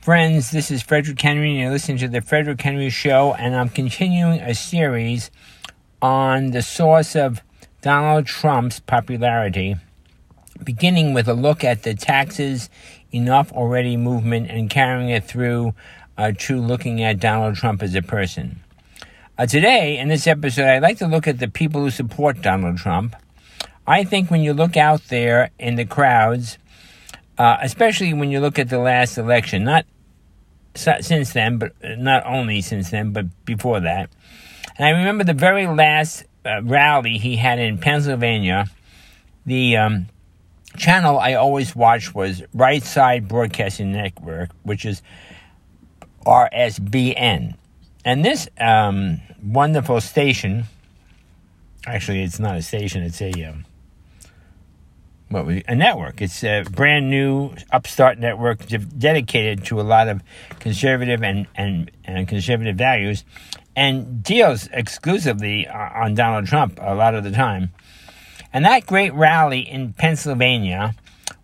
[0.00, 3.68] Friends, this is Frederick Henry, and you're listening to the Frederick Henry Show, and I'm
[3.68, 5.30] continuing a series
[6.00, 7.42] on the source of
[7.82, 9.76] Donald Trump's popularity,
[10.64, 12.70] beginning with a look at the taxes
[13.12, 15.74] enough already movement and carrying it through
[16.16, 18.60] uh, to looking at Donald Trump as a person.
[19.36, 22.78] Uh, today, in this episode, I'd like to look at the people who support Donald
[22.78, 23.16] Trump.
[23.86, 26.56] I think when you look out there in the crowds,
[27.40, 29.86] uh, especially when you look at the last election, not
[30.74, 34.10] since then, but not only since then, but before that.
[34.76, 38.66] And I remember the very last uh, rally he had in Pennsylvania.
[39.46, 40.08] The um,
[40.76, 45.00] channel I always watched was Right Side Broadcasting Network, which is
[46.26, 47.54] RSBN.
[48.04, 50.64] And this um, wonderful station,
[51.86, 53.32] actually, it's not a station, it's a.
[53.44, 53.64] Um,
[55.30, 55.64] what it?
[55.68, 56.20] a network.
[56.20, 60.22] It's a brand new upstart network dedicated to a lot of
[60.58, 63.24] conservative and, and, and conservative values
[63.76, 67.72] and deals exclusively on Donald Trump a lot of the time.
[68.52, 70.94] And that great rally in Pennsylvania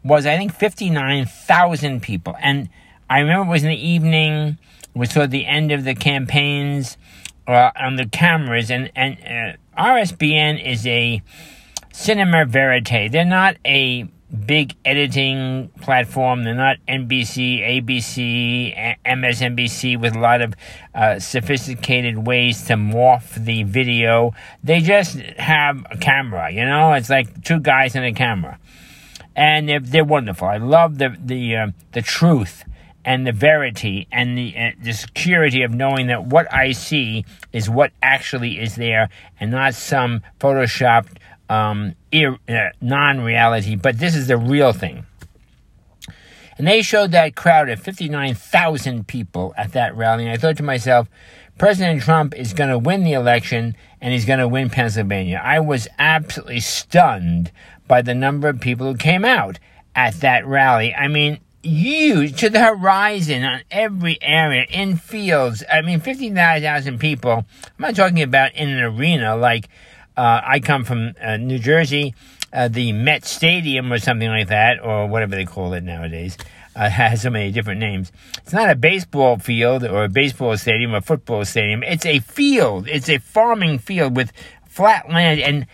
[0.02, 2.34] was, I think, 59,000 people.
[2.40, 2.68] And
[3.08, 4.58] I remember it was in the evening,
[4.94, 6.96] it was toward the end of the campaigns
[7.46, 8.70] uh, on the cameras.
[8.70, 11.22] And, and uh, RSBN is a
[11.96, 13.10] Cinema Verite.
[13.10, 14.02] They're not a
[14.44, 16.44] big editing platform.
[16.44, 20.54] They're not NBC, ABC, MSNBC with a lot of
[20.94, 24.34] uh, sophisticated ways to morph the video.
[24.62, 26.92] They just have a camera, you know?
[26.92, 28.58] It's like two guys and a camera.
[29.34, 30.48] And they're, they're wonderful.
[30.48, 32.62] I love the, the, uh, the truth
[33.06, 37.70] and the verity and the, uh, the security of knowing that what I see is
[37.70, 39.08] what actually is there
[39.40, 41.16] and not some photoshopped
[41.48, 45.06] um, ir- uh, non reality, but this is the real thing.
[46.58, 50.24] And they showed that crowd of 59,000 people at that rally.
[50.24, 51.08] And I thought to myself,
[51.58, 55.40] President Trump is going to win the election and he's going to win Pennsylvania.
[55.42, 57.50] I was absolutely stunned
[57.86, 59.58] by the number of people who came out
[59.94, 60.94] at that rally.
[60.94, 65.64] I mean, huge to the horizon on every area in fields.
[65.70, 67.32] I mean, 59,000 people.
[67.32, 69.68] I'm not talking about in an arena like
[70.16, 72.14] uh, I come from uh, New Jersey.
[72.52, 76.38] Uh, the Met Stadium or something like that, or whatever they call it nowadays,
[76.74, 78.12] uh, has so many different names.
[78.38, 81.82] It's not a baseball field or a baseball stadium or football stadium.
[81.82, 82.88] It's a field.
[82.88, 84.32] It's a farming field with
[84.66, 85.66] flat land and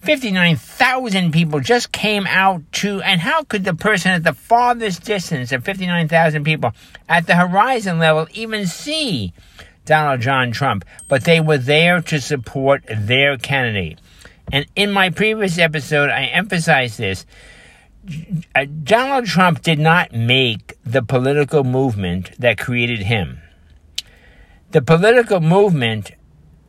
[0.00, 5.50] 59,000 people just came out to, and how could the person at the farthest distance
[5.50, 6.72] of 59,000 people
[7.08, 9.32] at the horizon level even see
[9.88, 13.98] Donald John Trump, but they were there to support their candidate.
[14.52, 17.26] And in my previous episode, I emphasized this.
[18.54, 23.40] Uh, Donald Trump did not make the political movement that created him.
[24.70, 26.12] The political movement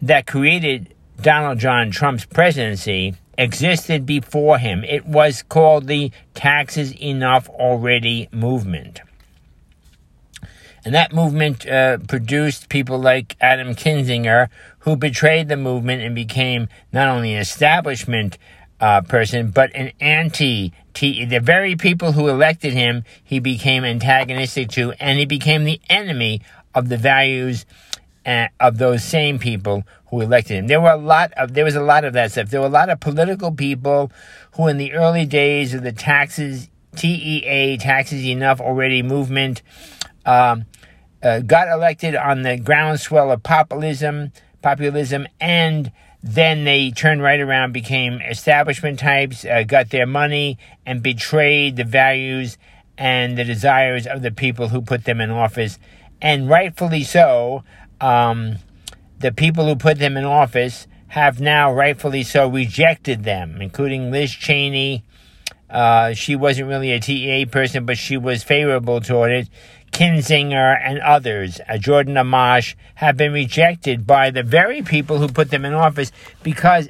[0.01, 4.85] that created Donald John Trump's presidency existed before him.
[4.85, 9.01] It was called the Taxes Enough Already movement.
[10.85, 16.69] And that movement uh, produced people like Adam Kinzinger, who betrayed the movement and became
[16.91, 18.37] not only an establishment
[18.79, 20.73] uh, person, but an anti.
[20.93, 26.41] The very people who elected him, he became antagonistic to, and he became the enemy
[26.75, 27.65] of the values
[28.25, 30.67] uh, of those same people who elected him.
[30.67, 32.49] There were a lot of there was a lot of that stuff.
[32.49, 34.11] There were a lot of political people
[34.55, 39.61] who, in the early days of the taxes TEA taxes enough already movement,
[40.29, 40.65] um,
[41.23, 44.31] uh, got elected on the groundswell of populism,
[44.61, 45.91] populism, and
[46.21, 51.83] then they turned right around, became establishment types, uh, got their money, and betrayed the
[51.83, 52.57] values
[52.97, 55.79] and the desires of the people who put them in office.
[56.21, 57.63] And rightfully so,
[57.99, 58.57] um,
[59.17, 64.31] the people who put them in office have now rightfully so rejected them, including Liz
[64.31, 65.03] Cheney.
[65.69, 69.49] Uh, she wasn't really a TEA person, but she was favorable toward it.
[69.91, 75.49] Kinzinger, and others, uh, Jordan Amash, have been rejected by the very people who put
[75.49, 76.11] them in office
[76.43, 76.89] because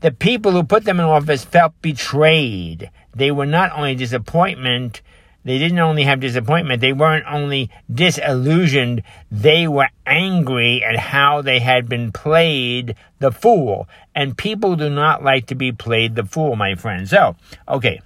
[0.00, 2.90] the people who put them in office felt betrayed.
[3.14, 5.02] They were not only disappointment,
[5.44, 11.60] they didn't only have disappointment, they weren't only disillusioned, they were angry at how they
[11.60, 13.88] had been played the fool.
[14.14, 17.08] And people do not like to be played the fool, my friend.
[17.08, 17.36] So,
[17.66, 18.00] okay.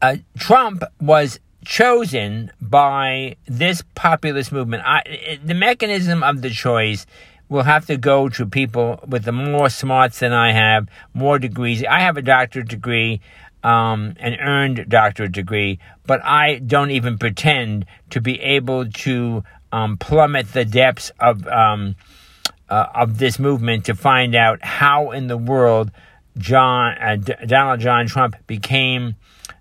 [0.00, 4.82] Uh, Trump was chosen by this populist movement.
[4.84, 7.06] I, the mechanism of the choice
[7.48, 11.84] will have to go to people with the more smarts than I have, more degrees.
[11.84, 13.20] I have a doctorate degree.
[13.62, 19.96] Um, an earned doctorate degree, but I don't even pretend to be able to um,
[19.96, 21.96] plummet the depths of um,
[22.68, 25.90] uh, of this movement to find out how in the world
[26.38, 29.16] John uh, D- Donald John Trump became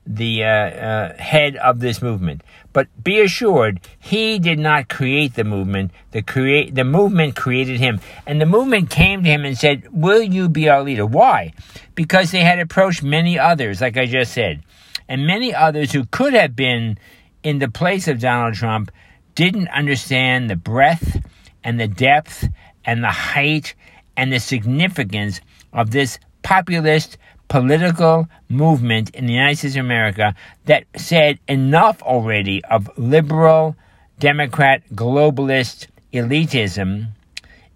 [0.06, 2.42] the uh, uh, head of this movement.
[2.74, 5.92] But be assured, he did not create the movement.
[6.12, 10.22] The create the movement created him, and the movement came to him and said, "Will
[10.22, 11.54] you be our leader?" Why?
[11.96, 14.64] Because they had approached many others, like I just said,
[15.08, 16.98] and many others who could have been
[17.44, 18.92] in the place of Donald Trump
[19.36, 21.20] didn't understand the breadth
[21.64, 22.48] and the depth
[22.86, 23.76] and the height
[24.18, 25.42] and the significance
[25.74, 27.18] of this populist
[27.48, 30.34] political movement in the United States of America
[30.66, 33.76] that said enough already of liberal,
[34.20, 37.08] Democrat, globalist elitism,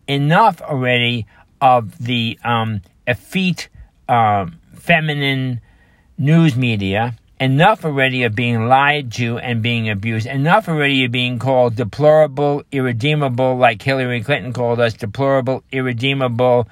[0.08, 1.26] enough already
[1.60, 3.70] of the um, effete
[4.08, 4.46] uh,
[4.76, 5.60] feminine
[6.18, 11.40] news media, enough already of being lied to and being abused, enough already of being
[11.40, 16.68] called deplorable, irredeemable, like Hillary Clinton called us, deplorable, irredeemable,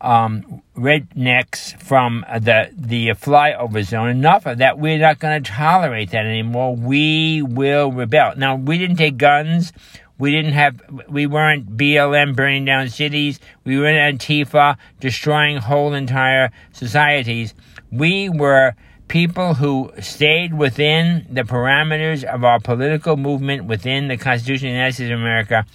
[0.00, 4.08] um, rednecks from the the flyover zone.
[4.08, 4.78] Enough of that.
[4.78, 6.74] We're not going to tolerate that anymore.
[6.76, 8.34] We will rebel.
[8.36, 9.72] Now, we didn't take guns.
[10.18, 10.80] We didn't have.
[11.08, 13.40] We weren't BLM burning down cities.
[13.64, 17.54] We weren't Antifa destroying whole entire societies.
[17.90, 18.74] We were
[19.08, 24.76] people who stayed within the parameters of our political movement within the Constitution of the
[24.76, 25.66] United States of America,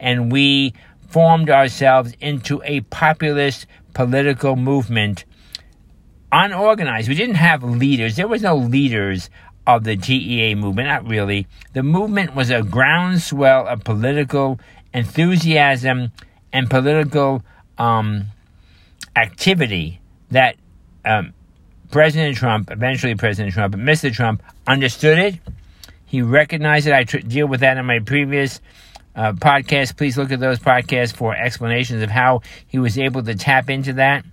[0.00, 0.74] and we
[1.10, 5.24] formed ourselves into a populist political movement,
[6.30, 7.08] unorganized.
[7.08, 8.16] We didn't have leaders.
[8.16, 9.28] There was no leaders
[9.66, 11.46] of the TEA movement, not really.
[11.72, 14.60] The movement was a groundswell of political
[14.94, 16.12] enthusiasm
[16.52, 17.42] and political
[17.78, 18.26] um,
[19.16, 20.56] activity that
[21.04, 21.34] um,
[21.90, 24.12] President Trump, eventually President Trump, Mr.
[24.12, 25.34] Trump, understood it.
[26.06, 26.92] He recognized it.
[26.92, 28.60] I tr- deal with that in my previous
[29.14, 29.96] uh, podcast.
[29.96, 33.94] Please look at those podcasts for explanations of how he was able to tap into
[33.94, 34.24] that.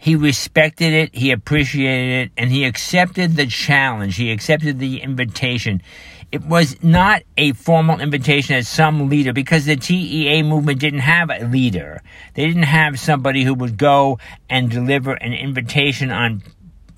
[0.00, 4.14] He respected it, he appreciated it, and he accepted the challenge.
[4.14, 5.82] He accepted the invitation.
[6.30, 11.30] It was not a formal invitation as some leader because the TEA movement didn't have
[11.30, 12.02] a leader.
[12.34, 14.18] They didn't have somebody who would go
[14.48, 16.42] and deliver an invitation on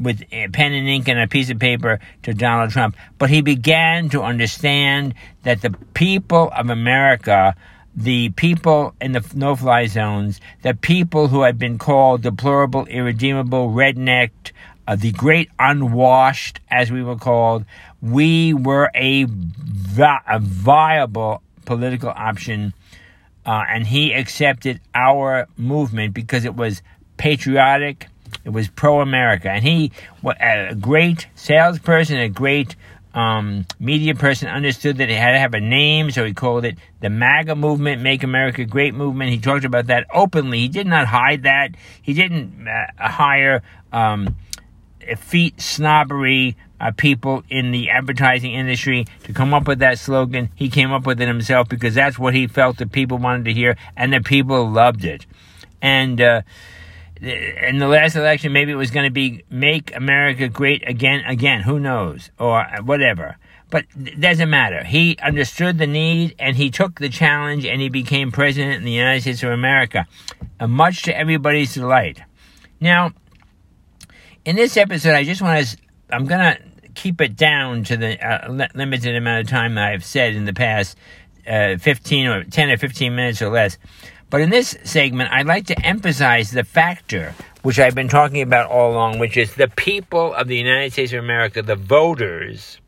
[0.01, 2.97] with pen and ink and a piece of paper to Donald Trump.
[3.19, 7.55] But he began to understand that the people of America,
[7.95, 13.69] the people in the no fly zones, the people who had been called deplorable, irredeemable,
[13.69, 14.53] rednecked,
[14.89, 17.65] uh, the great unwashed, as we were called,
[18.01, 22.75] we were a, vi- a viable political option.
[23.47, 26.83] Uh, and he accepted our movement because it was
[27.17, 28.07] patriotic,
[28.51, 29.93] it was pro America, and he,
[30.25, 32.75] a great salesperson, a great
[33.15, 36.77] um, media person, understood that it had to have a name, so he called it
[36.99, 39.31] the MAGA movement, Make America Great movement.
[39.31, 40.59] He talked about that openly.
[40.59, 41.77] He did not hide that.
[42.03, 43.63] He didn't uh, hire
[43.93, 44.35] um,
[45.01, 50.49] effete snobbery uh, people in the advertising industry to come up with that slogan.
[50.57, 53.53] He came up with it himself because that's what he felt the people wanted to
[53.53, 55.25] hear, and the people loved it.
[55.81, 56.43] And uh,
[57.23, 61.63] in the last election, maybe it was going to be make America great again, again.
[61.63, 62.31] Who knows?
[62.39, 63.37] Or whatever.
[63.71, 64.83] But it doesn't matter.
[64.83, 68.93] He understood the need and he took the challenge and he became president in the
[68.93, 70.07] United States of America,
[70.59, 72.21] uh, much to everybody's delight.
[72.81, 73.13] Now,
[74.45, 75.77] in this episode, I just want to,
[76.11, 80.35] I'm going to keep it down to the uh, limited amount of time I've said
[80.35, 80.97] in the past
[81.47, 83.79] uh, 15 or 10 or 15 minutes or less.
[84.31, 88.71] But in this segment, I'd like to emphasize the factor which I've been talking about
[88.71, 92.79] all along, which is the people of the United States of America, the voters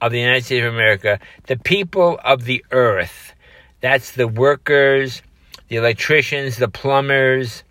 [0.00, 3.32] of the United States of America, the people of the earth.
[3.80, 5.22] That's the workers,
[5.68, 7.64] the electricians, the plumbers,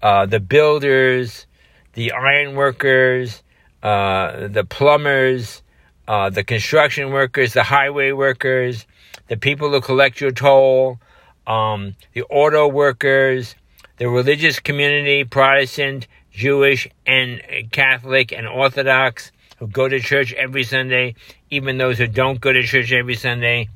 [0.00, 1.46] uh, the builders,
[1.92, 3.42] the iron workers,
[3.82, 5.62] uh, the plumbers,
[6.08, 8.86] uh, the construction workers, the highway workers,
[9.28, 10.98] the people who collect your toll,
[11.46, 13.54] um, the auto workers,
[13.98, 21.14] the religious community, Protestant, Jewish, and Catholic and Orthodox, who go to church every Sunday,
[21.50, 23.68] even those who don't go to church every Sunday,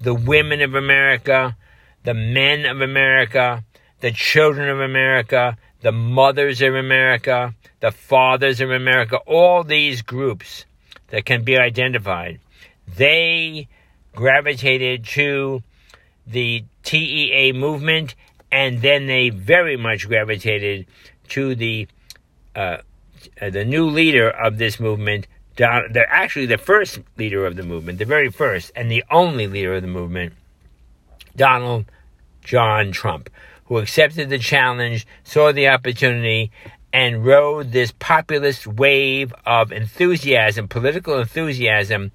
[0.00, 1.56] the women of America,
[2.04, 3.64] the men of America,
[4.00, 10.64] the children of America, the mothers of America, the fathers of America, all these groups
[11.08, 12.38] that can be identified,
[12.96, 13.68] they
[14.14, 15.62] gravitated to
[16.30, 18.14] the TEA movement,
[18.50, 20.86] and then they very much gravitated
[21.28, 21.88] to the
[22.54, 22.78] uh,
[23.40, 27.62] uh, the new leader of this movement, Don, they're actually the first leader of the
[27.62, 30.32] movement, the very first and the only leader of the movement,
[31.36, 31.84] Donald
[32.42, 33.28] John Trump,
[33.66, 36.50] who accepted the challenge, saw the opportunity,
[36.92, 42.10] and rode this populist wave of enthusiasm, political enthusiasm,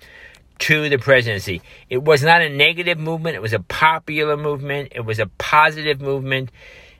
[0.60, 1.62] to the presidency.
[1.90, 6.02] It was not a negative movement, it was a popular movement, it was a positive
[6.02, 6.52] movement.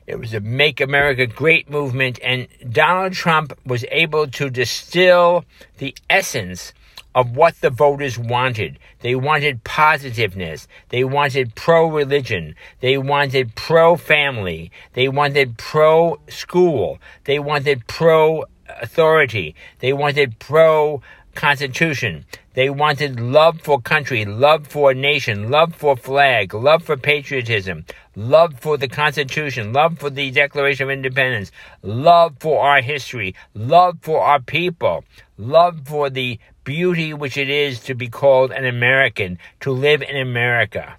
[0.06, 5.44] It was a Make America Great movement, and Donald Trump was able to distill
[5.78, 6.72] the essence
[7.16, 8.78] of what the voters wanted.
[9.00, 10.68] They wanted positiveness.
[10.90, 12.54] They wanted pro religion.
[12.80, 14.70] They wanted pro family.
[14.92, 16.98] They wanted pro school.
[17.24, 19.54] They wanted pro authority.
[19.78, 21.00] They wanted pro
[21.34, 22.26] constitution.
[22.56, 27.84] They wanted love for country, love for nation, love for flag, love for patriotism,
[28.14, 33.98] love for the Constitution, love for the Declaration of Independence, love for our history, love
[34.00, 35.04] for our people,
[35.36, 40.16] love for the beauty which it is to be called an American, to live in
[40.16, 40.96] America.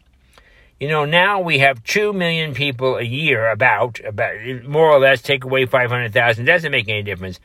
[0.80, 5.24] You know, now we have 2 million people a year, about, about more or less,
[5.24, 7.40] take away 500,000, doesn't make any difference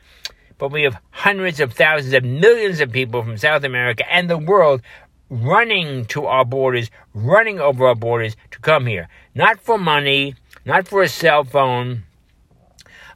[0.57, 4.37] but we have hundreds of thousands of millions of people from South America and the
[4.37, 4.81] world
[5.29, 9.07] running to our borders, running over our borders to come here.
[9.33, 12.03] Not for money, not for a cell phone,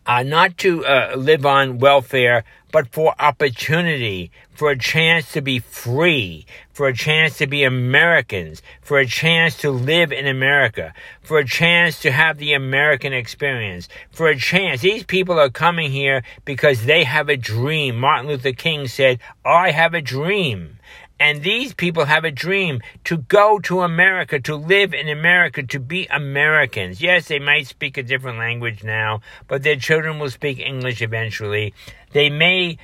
[0.08, 5.60] uh, not to uh, live on welfare, but for opportunity, for a chance to be
[5.60, 11.40] free, for a chance to be Americans, for a chance to live in America, for
[11.40, 14.82] a chance to have the American experience, for a chance.
[14.82, 17.98] These people are coming here because they have a dream.
[17.98, 20.77] Martin Luther King said, I have a dream.
[21.20, 25.80] And these people have a dream to go to America, to live in America, to
[25.80, 27.02] be Americans.
[27.02, 31.74] Yes, they might speak a different language now, but their children will speak English eventually.
[32.12, 32.78] They may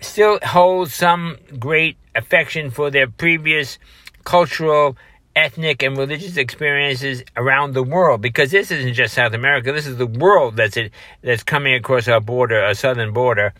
[0.00, 3.78] still hold some great affection for their previous
[4.24, 4.96] cultural,
[5.36, 9.96] ethnic, and religious experiences around the world because this isn't just South America, this is
[9.96, 13.54] the world that's, it, that's coming across our border, our southern border.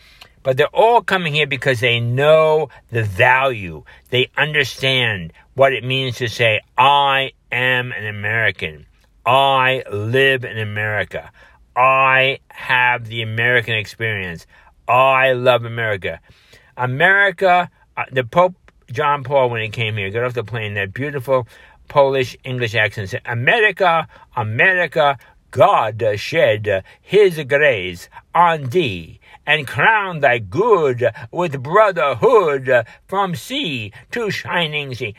[0.46, 3.82] But they're all coming here because they know the value.
[4.10, 8.86] They understand what it means to say, I am an American.
[9.26, 11.32] I live in America.
[11.74, 14.46] I have the American experience.
[14.86, 16.20] I love America.
[16.76, 18.54] America, uh, the Pope
[18.92, 21.48] John Paul, when he came here, got off the plane, that beautiful
[21.88, 25.18] Polish English accent said, America, America,
[25.50, 34.30] God shed his grace on thee and crown thy good with brotherhood from sea to
[34.30, 35.14] shining sea.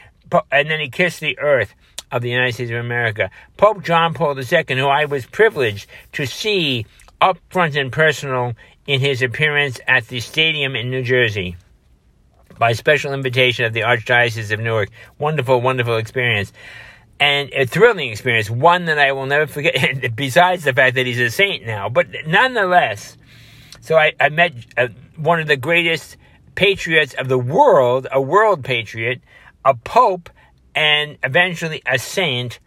[0.52, 1.74] And then he kissed the earth
[2.12, 3.30] of the United States of America.
[3.56, 6.86] Pope John Paul II, who I was privileged to see
[7.20, 8.54] up front and personal
[8.86, 11.56] in his appearance at the stadium in New Jersey
[12.58, 14.90] by special invitation of the Archdiocese of Newark.
[15.20, 16.52] Wonderful, wonderful experience.
[17.20, 21.20] And a thrilling experience, one that I will never forget, besides the fact that he's
[21.20, 21.90] a saint now.
[21.90, 23.18] But nonetheless,
[23.82, 26.18] so I, I met uh, one of the greatest
[26.56, 29.22] patriots of the world, a world patriot,
[29.66, 30.30] a pope,
[30.76, 32.60] and eventually a saint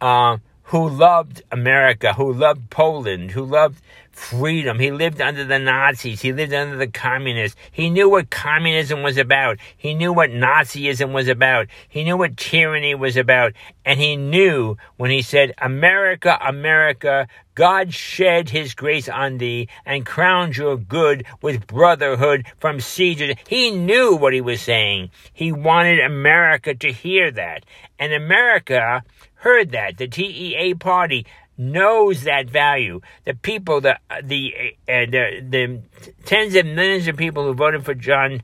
[0.00, 3.80] uh, who loved America, who loved Poland, who loved
[4.18, 4.78] freedom.
[4.78, 6.20] He lived under the Nazis.
[6.20, 7.56] He lived under the communists.
[7.70, 9.58] He knew what communism was about.
[9.76, 11.68] He knew what Nazism was about.
[11.88, 13.52] He knew what tyranny was about.
[13.84, 20.04] And he knew when he said, America, America, God shed his grace on thee and
[20.04, 25.10] crowned your good with brotherhood from sea to he knew what he was saying.
[25.32, 27.64] He wanted America to hear that.
[27.98, 29.02] And America
[29.38, 29.96] heard that.
[29.96, 31.26] The TEA party
[31.56, 33.00] knows that value.
[33.24, 34.54] The people, the the
[34.88, 35.82] uh, the, the
[36.24, 38.42] tens of millions of people who voted for John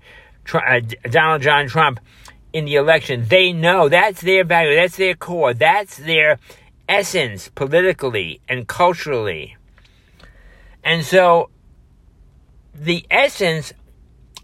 [0.52, 2.00] uh, Donald John Trump
[2.52, 6.38] in the election, they know that's their value, that's their core, that's their
[6.88, 9.56] essence politically and culturally.
[10.84, 11.50] And so
[12.74, 13.72] the essence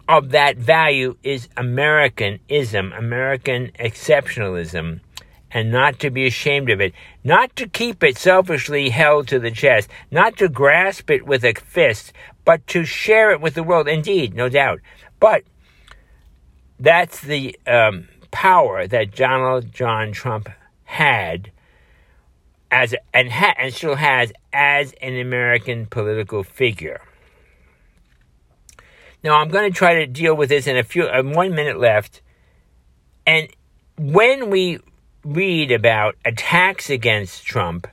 [0.09, 5.01] of that value is Americanism, American exceptionalism
[5.53, 9.51] and not to be ashamed of it, not to keep it selfishly held to the
[9.51, 12.13] chest, not to grasp it with a fist,
[12.45, 13.89] but to share it with the world.
[13.89, 14.81] Indeed, no doubt.
[15.19, 15.45] But
[16.79, 20.49] that's the um, power that Donald John Trump
[20.85, 21.51] had
[22.71, 27.01] as and ha- and still has as an American political figure.
[29.23, 31.79] Now I'm going to try to deal with this in a few uh, one minute
[31.79, 32.23] left,
[33.27, 33.49] and
[33.99, 34.79] when we
[35.25, 37.87] read about attacks against Trump,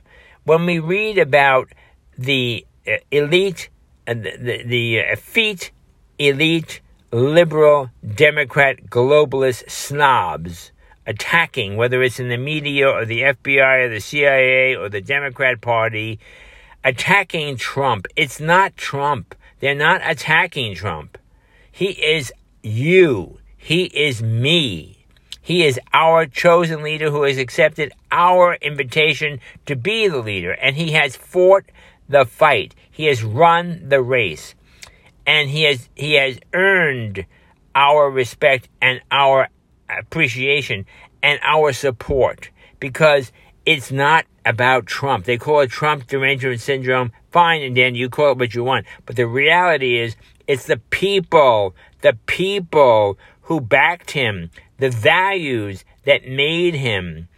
[0.44, 1.68] when we read about
[2.16, 3.68] the uh, elite
[4.06, 5.70] the, the, the effete
[6.18, 6.80] elite,
[7.12, 10.72] liberal, Democrat, globalist snobs
[11.06, 15.60] attacking, whether it's in the media or the FBI or the CIA or the Democrat
[15.60, 16.18] Party,
[16.84, 18.06] attacking Trump.
[18.16, 19.34] It's not Trump.
[19.60, 21.16] They're not attacking Trump.
[21.70, 22.32] He is
[22.62, 23.38] you.
[23.56, 24.97] He is me.
[25.48, 30.76] He is our chosen leader who has accepted our invitation to be the leader, and
[30.76, 31.64] he has fought
[32.06, 32.74] the fight.
[32.90, 34.54] He has run the race,
[35.26, 37.24] and he has he has earned
[37.74, 39.48] our respect and our
[39.88, 40.84] appreciation
[41.22, 43.32] and our support because
[43.64, 45.24] it's not about Trump.
[45.24, 47.10] They call it Trump derangement syndrome.
[47.30, 48.84] Fine, and then you call it what you want.
[49.06, 50.14] But the reality is,
[50.46, 57.28] it's the people, the people who backed him, the values that made him,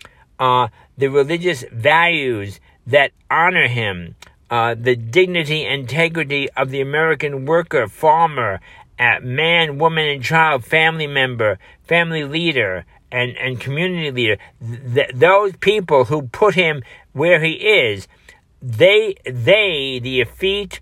[0.40, 0.66] uh,
[0.98, 4.16] the religious values that honor him,
[4.50, 8.60] uh, the dignity and integrity of the American worker, farmer,
[8.98, 14.36] uh, man, woman, and child, family member, family leader, and, and community leader.
[14.92, 18.08] Th- those people who put him where he is,
[18.60, 20.80] they, they, the effete,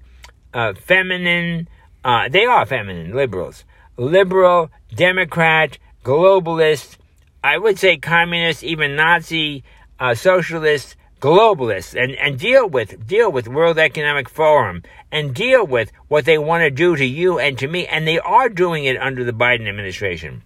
[0.54, 1.68] uh, feminine,
[2.02, 3.64] uh, they are feminine liberals,
[3.99, 6.97] liberal, Democrat, globalist,
[7.45, 9.64] I would say communist, even Nazi,
[10.00, 15.90] uh, socialist, globalist, and, and deal with deal with World Economic Forum and deal with
[16.07, 18.97] what they want to do to you and to me, and they are doing it
[18.97, 20.43] under the Biden administration.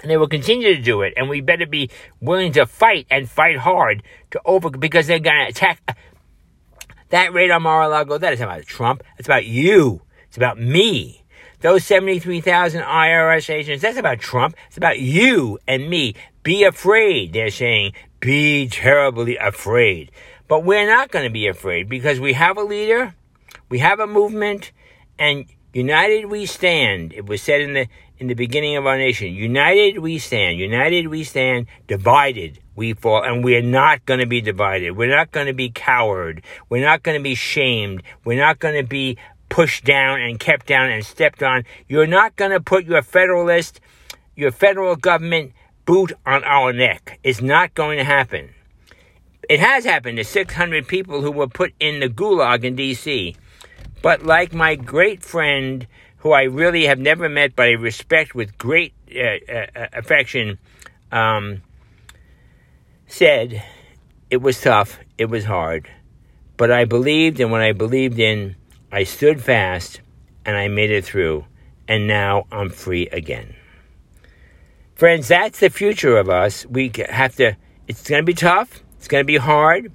[0.00, 3.28] And they will continue to do it, and we better be willing to fight and
[3.28, 5.80] fight hard to over because they're going to attack
[7.08, 8.18] that radar Mar-a-Lago.
[8.18, 9.02] That is about Trump.
[9.18, 10.02] It's about you.
[10.28, 11.17] It's about me.
[11.60, 14.56] Those 73,000 IRS agents, that's about Trump.
[14.68, 16.14] It's about you and me.
[16.42, 17.92] Be afraid, they're saying.
[18.20, 20.10] Be terribly afraid.
[20.46, 23.14] But we're not going to be afraid because we have a leader,
[23.68, 24.72] we have a movement,
[25.18, 27.12] and united we stand.
[27.12, 27.88] It was said in the
[28.18, 29.32] in the beginning of our nation.
[29.32, 30.58] United we stand.
[30.58, 31.66] United we stand.
[31.86, 33.22] Divided we fall.
[33.22, 34.92] And we're not going to be divided.
[34.92, 36.42] We're not going to be coward.
[36.68, 38.02] We're not going to be shamed.
[38.24, 39.18] We're not going to be
[39.48, 41.64] pushed down and kept down and stepped on.
[41.88, 43.80] You're not going to put your federalist,
[44.36, 45.52] your federal government
[45.84, 47.18] boot on our neck.
[47.22, 48.50] It's not going to happen.
[49.48, 53.34] It has happened to 600 people who were put in the gulag in D.C.
[54.02, 55.86] But like my great friend,
[56.18, 60.58] who I really have never met, but I respect with great uh, uh, affection,
[61.10, 61.62] um,
[63.06, 63.62] said,
[64.30, 65.88] it was tough, it was hard,
[66.56, 68.56] but I believed, and when I believed in,
[68.90, 70.00] I stood fast,
[70.44, 71.44] and I made it through,
[71.86, 73.54] and now I'm free again.
[74.94, 76.64] Friends, that's the future of us.
[76.66, 79.92] We have to, it's going to be tough, it's going to be hard.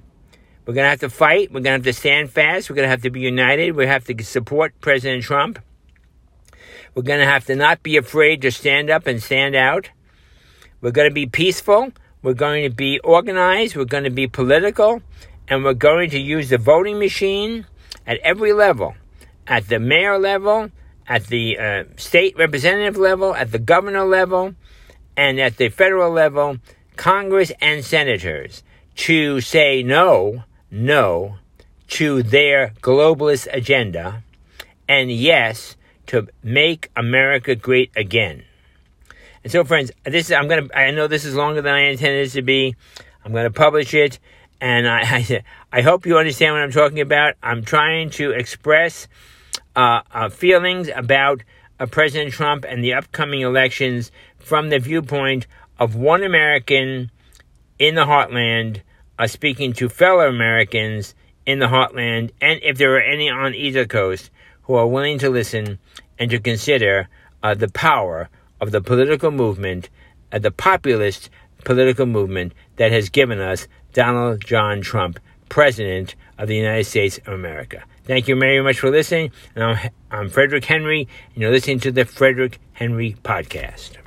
[0.65, 1.49] We're going to have to fight.
[1.49, 2.69] We're going to have to stand fast.
[2.69, 3.75] We're going to have to be united.
[3.75, 5.59] We have to support President Trump.
[6.95, 9.89] We're going to have to not be afraid to stand up and stand out.
[10.79, 11.91] We're going to be peaceful.
[12.21, 13.75] We're going to be organized.
[13.75, 15.01] We're going to be political.
[15.49, 17.65] And we're going to use the voting machine
[18.05, 18.95] at every level
[19.47, 20.69] at the mayor level,
[21.07, 24.55] at the uh, state representative level, at the governor level,
[25.17, 26.57] and at the federal level,
[26.95, 28.63] Congress and senators
[28.95, 31.37] to say no, no
[31.87, 34.23] to their globalist agenda,
[34.87, 35.75] and yes
[36.07, 38.43] to make America great again.
[39.43, 40.67] And so, friends, this is, I'm gonna.
[40.73, 42.75] I know this is longer than I intended it to be.
[43.25, 44.19] I'm gonna publish it,
[44.61, 45.43] and I, I,
[45.75, 47.33] I hope you understand what I'm talking about.
[47.41, 49.07] I'm trying to express
[49.75, 51.41] uh, uh, feelings about
[51.79, 55.47] uh, President Trump and the upcoming elections from the viewpoint
[55.79, 57.09] of one American
[57.79, 58.81] in the heartland
[59.17, 63.87] uh, speaking to fellow Americans in the heartland, and if there are any on either
[63.87, 64.29] coast
[64.65, 65.79] who are willing to listen
[66.19, 67.09] and to consider
[67.41, 68.29] uh, the power
[68.61, 69.89] of the political movement,
[70.31, 71.31] uh, the populist
[71.63, 77.33] political movement that has given us Donald John Trump, President of the United States of
[77.33, 77.83] America.
[78.05, 79.31] Thank you very much for listening.
[79.55, 84.02] I'm, Frederick Henry, and you're listening to the Frederick Henry Podcast.